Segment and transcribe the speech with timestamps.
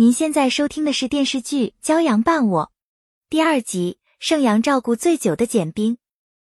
[0.00, 2.66] 您现在收听的是电视剧《骄阳伴我》
[3.28, 3.98] 第二集。
[4.20, 5.98] 盛阳照顾最久的简冰，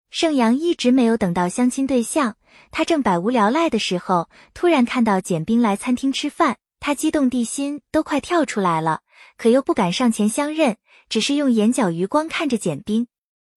[0.09, 2.37] 盛阳一直没有等到相亲对象。
[2.71, 9.03] 他正百无聊赖的时候，突然看到简冰来餐厅吃饭，他激动地心都快跳出来了，
[9.37, 10.79] 可又不敢上前相认，
[11.11, 13.07] 只是用眼角余光看着简冰。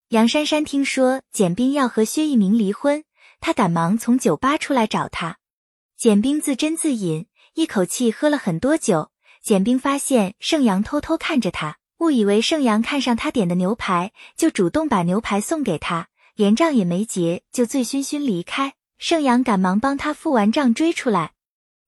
[0.09, 3.05] 杨珊珊听说简冰要和薛一鸣离婚，
[3.39, 5.38] 她赶忙从酒吧出来找他。
[5.96, 9.12] 简冰自斟自饮，一口气喝了很多酒。
[9.46, 18.73] 简冰发现盛阳偷偷看着他，误以为盛阳看上他点的牛排，就主动把牛排送给他，连账也没结，就醉醺醺离开。
[18.98, 21.34] 盛阳赶忙帮他付完账，追出来。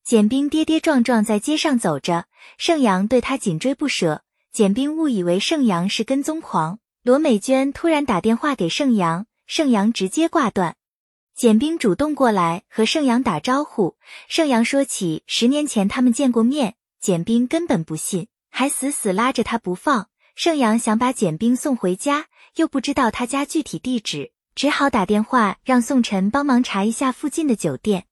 [0.04, 2.26] 简冰跌跌撞撞在街上走着，
[2.60, 4.22] 盛阳对他紧追不舍。
[4.52, 6.78] 简冰误以为盛阳是跟踪狂。
[7.02, 10.76] 罗美娟突然打电话给盛阳，盛阳直接挂断。
[11.36, 13.96] 简冰主动过来和盛阳打招呼，
[14.30, 16.76] 盛阳说起十年前他们见过面。
[17.00, 20.10] 简冰根本不信，还死死拉着他不放。
[20.36, 28.06] 盛阳想把简冰送回家，又不知道他家具体地址，只好打电话让宋晨帮忙查一下附近的酒店。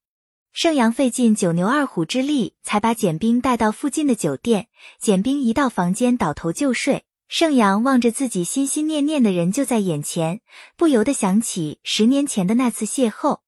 [0.52, 4.68] 盛阳费尽九牛二虎之力，才把简冰带到附近的酒店。
[5.00, 7.04] 简冰一到房间，倒头就睡。
[7.28, 10.42] 盛阳望着自己心心念念的人就在眼前，
[10.78, 13.40] 不由得想起十年前的那次邂逅。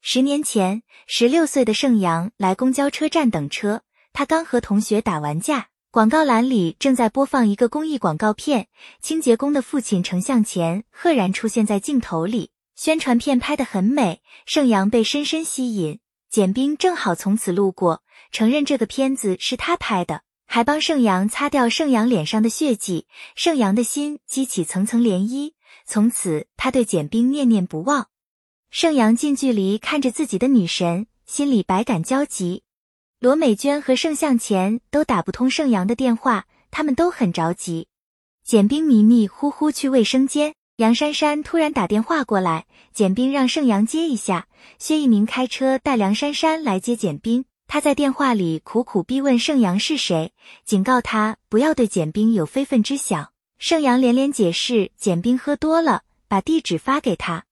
[0.00, 3.82] 十年前，十六岁的盛阳来公交车站等车。
[4.14, 8.68] 他刚和同学打完架，广告栏里正在播放一个公益广告片，
[9.00, 15.98] 清洁工的父亲程向前赫然出现在镜头里，宣传片拍得很美，盛阳被深深吸引。
[16.30, 23.08] 简冰正好从此路过，承认这个片子是他拍的，还帮盛阳擦掉盛阳脸上的血迹。
[23.34, 25.54] 盛阳的心激起层层涟漪，
[25.86, 28.08] 从此他对简冰念念不忘。
[28.70, 32.63] 盛阳近距离看着自己的女神，心里百感交集。
[33.20, 37.88] 罗美娟和盛向前都打不通盛阳的电话，他们都很着急。
[38.44, 44.46] 简冰迷迷糊糊去卫生间，杨珊珊突然打电话过来，简冰让盛阳接一下。
[44.78, 50.32] 薛一鸣开车带梁珊珊来接简冰，他在电话里苦苦逼问盛阳是谁，
[50.66, 53.30] 警告他不要对简冰有非分之想。
[53.56, 57.44] 盛阳连连解释，简冰喝多了，把地址发给他。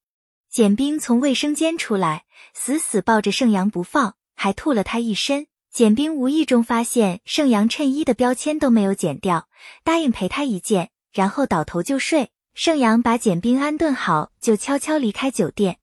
[0.50, 5.46] 简冰从卫生间出来，死死抱着盛阳不放，还吐了他一身。
[5.72, 9.48] 简冰无意中发现盛阳衬衣的标签都没有剪掉，
[9.82, 12.30] 答应陪他一件，然后倒头就睡。
[12.52, 15.78] 盛阳把简冰安顿好，就悄悄离开酒店。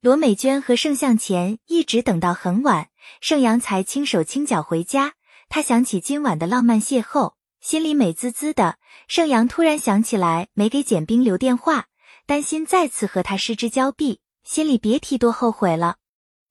[0.00, 2.88] 罗美娟和盛向前一直等到很晚，
[3.20, 5.12] 盛阳才轻手轻脚回家。
[5.50, 8.78] 他想起今晚的浪漫邂逅，心里美滋滋的。
[9.06, 11.88] 盛阳突然想起来没给简冰留电话，
[12.24, 15.96] 担心再次和他失之交臂，心里别提多后悔了。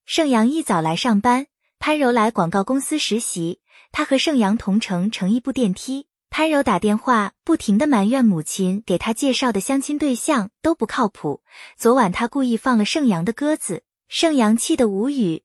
[0.05, 1.47] 盛阳一早来上班。
[1.87, 3.59] 潘柔来广告公司实习，
[3.91, 6.07] 他和盛阳同乘乘一部电梯。
[6.31, 11.43] 潘柔打电话，不停的埋怨母亲给他介绍的相亲对象都不靠谱。
[11.77, 15.43] 昨晚他故意放了盛阳的鸽子，盛阳气得无语。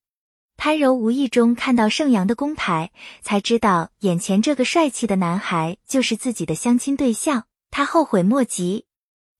[0.56, 2.90] 潘柔无意中看到盛阳的工牌，
[3.20, 8.86] 才知道眼前这个帅气的男孩就是自己的相亲对象，他后悔莫及。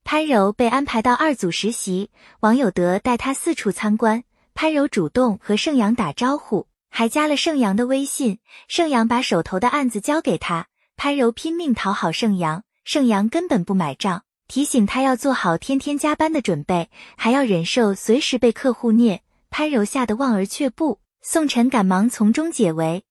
[0.05, 4.23] 潘柔被安排到二组实习，王有德带他四处参观，
[4.53, 6.67] 潘柔主动和盛阳打招呼。
[6.91, 21.01] 还加了盛阳的微信，盛阳把手头的案子交给他，潘柔拼命讨好盛阳，盛阳根本不买账，提醒他要做好天天加班的准备，还要忍受随时被客户虐，潘柔吓得望而却步。
[21.23, 23.05] 宋晨赶忙从中解围。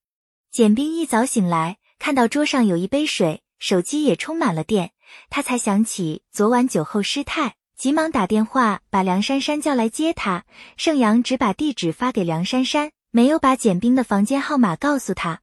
[0.51, 4.91] 简冰一早醒来，看到桌上有一杯水，手机也充满了电，
[5.29, 10.43] 他才想起昨晚酒后失态，急忙打电话把梁珊珊叫来接他。
[10.75, 12.91] 盛阳只把地址发给梁珊珊。
[13.11, 15.41] 没有把简冰的房间号码告诉他。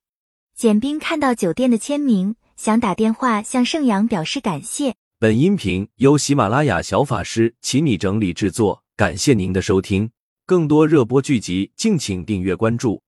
[0.54, 4.94] 简冰看到酒店的签名，想打电话向盛阳表示感谢。
[5.19, 10.09] 本音频由喜马拉雅小法师请你整理制作，感谢您的收听。
[10.47, 13.03] 更多热播剧集，敬请订阅关注。